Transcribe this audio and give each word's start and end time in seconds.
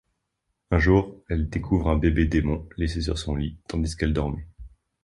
Un 0.71 0.79
jour, 0.79 1.21
elle 1.29 1.47
découvre 1.47 1.91
un 1.91 1.95
bébé-démon 1.99 2.67
laissé 2.75 3.01
sur 3.01 3.19
son 3.19 3.35
lit 3.35 3.59
tandis 3.67 3.95
qu'elle 3.95 4.13
dormait. 4.13 4.47